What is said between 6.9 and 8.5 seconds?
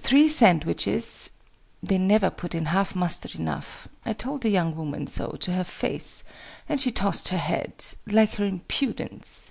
tossed her head like her